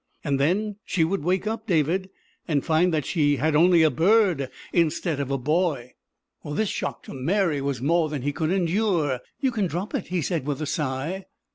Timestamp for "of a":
5.19-5.37